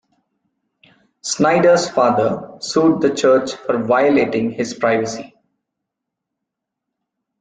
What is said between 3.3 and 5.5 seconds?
for violating his privacy.